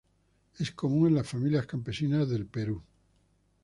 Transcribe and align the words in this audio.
Es 0.57 0.71
común 0.71 1.09
en 1.09 1.13
las 1.17 1.29
familias 1.29 1.67
campesinas 1.67 2.27
del 2.27 2.47
Perú. 2.47 2.81